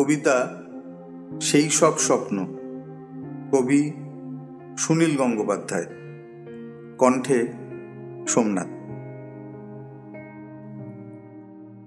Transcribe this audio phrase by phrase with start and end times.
[0.00, 0.62] কবিতা
[1.40, 2.46] সেই সব স্বপ্ন।
[3.52, 3.92] কবি
[4.78, 5.86] সুনীল গঙ্গোপাধ্যায়।
[6.98, 7.48] কণ্ঠে
[8.28, 8.66] সোমনাথ।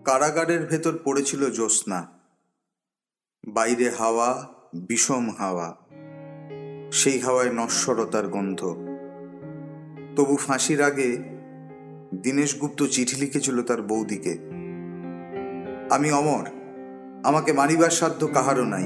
[0.06, 2.08] কারাগারের ভেতর পড়েছিল জ্যোৎস্না।
[3.48, 5.76] বাইরে হাওয়া, বিষম হাওয়া।
[6.92, 8.76] সেই হাওয়ায় নশ্বরতার গন্ধ।
[10.16, 11.18] তবু ফাঁসির আগে
[12.16, 14.38] দীনেশ গুপ্ত চিঠি লিখেছিল তার বৌদিকে।
[15.90, 16.63] আমি অমর।
[17.24, 18.84] আমাকে মারিবার সাধ্য কাহারও নাই।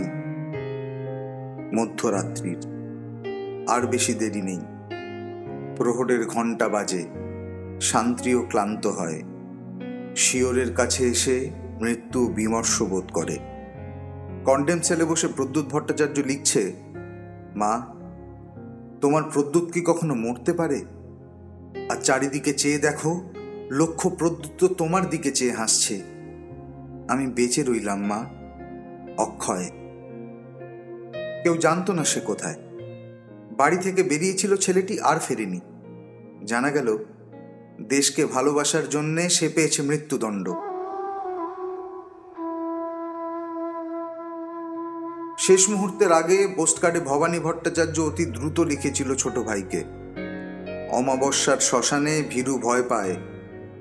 [1.75, 2.57] মধ্যরাত্রির,
[3.69, 4.59] আর বেশি দেরি নেই।
[5.75, 7.05] প্রহরের ঘণ্টা বাজে
[7.81, 9.23] শান্তিও ক্লান্ত হয়।
[10.15, 11.49] শিওরের কাছে এসে
[11.81, 13.37] মৃত্যু বিমর্ষ বোধ করে।
[14.45, 16.73] কন্ডেম সেলে বসে প্রদ্যুৎ ভট্টাচার্য লিখছে,
[17.55, 17.85] মা,
[19.01, 20.85] তোমার প্রদ্যুৎ কি কখনো মরতে পারে?
[21.89, 23.21] আর চারিদিকে চেয়ে দেখো,
[23.71, 26.16] লক্ষ্য প্রদ্যুৎ তোমার দিকে চেয়ে হাসছে।
[27.07, 28.25] আমি বেঁচে রইলাম, মা।
[29.17, 29.69] অক্ষয়।
[31.43, 32.55] কেউ জানতো না সে কোথায়।
[33.57, 35.59] বাড়ি থেকে বেরিয়েছিল ছেলেটি আর ফেরেনি।
[36.45, 36.97] জানা গেল,
[37.81, 40.49] দেশকে ভালোবাসার জন্যে সে পেয়েছে মৃত্যুদণ্ড।
[45.37, 49.83] শেষ মুহূর্তের আগে পোস্টকার্ডে ভবানী ভট্টাচার্য অতি দ্রুত লিখেছিল ছোট ভাইকে।
[50.89, 53.15] অমাবস্যার শ্মশানে ভীরু ভয় পায়।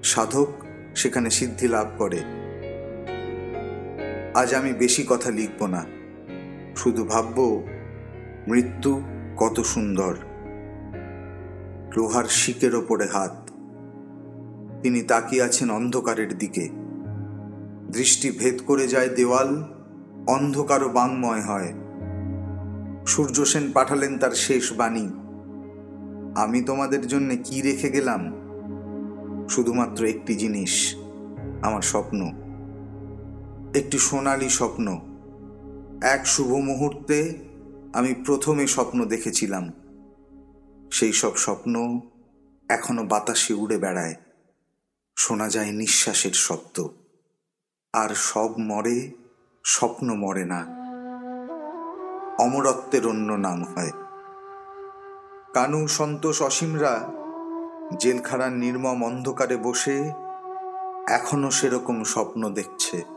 [0.03, 0.47] সাধক
[0.97, 2.46] সেখানে সিদ্ধি লাভ করে।
[4.37, 5.85] আজ আমি বেশি কথা লিখব না।
[6.77, 7.65] শুধু ভাবব,
[8.49, 9.03] মৃত্যু
[9.37, 10.17] কত সুন্দর।
[11.97, 13.51] লোহার শিকের ওপরে হাত।
[14.83, 16.69] তিনি তাকিয়ে আছেন অন্ধকারের দিকে।
[17.93, 19.65] দৃষ্টি ভেদ করে যায় দেওয়াল,
[20.27, 21.73] অন্ধকারও বাংময় হয়।
[23.07, 25.09] সূর্য সেন পাঠালেন তার শেষ বাণী।
[26.37, 28.33] আমি তোমাদের জন্য কি রেখে গেলাম?
[29.49, 30.95] শুধুমাত্র একটি জিনিস,
[31.63, 32.46] আমার স্বপ্ন।
[33.77, 34.99] একটি সোনালি স্বপ্ন।
[36.03, 37.35] এক শুভ মুহূর্তে
[37.95, 39.73] আমি প্রথমে স্বপ্ন দেখেছিলাম।
[40.93, 42.01] সেই সব স্বপ্ন
[42.69, 44.15] এখনও বাতাসে উড়ে বেড়ায়।
[45.19, 46.87] শোনা যায় নিঃশ্বাসের শব্দ।
[47.93, 49.11] আর সব মরে,
[49.65, 50.67] স্বপ্ন মরে না।
[52.39, 53.91] অমরত্বের অন্য নাম হয়।
[55.55, 57.09] কানু, সন্তোষ, অসীমরা
[58.01, 60.13] জেলখানার নির্মম অন্ধকারে বসে
[61.09, 63.16] এখনও সেরকম স্বপ্ন দেখছে।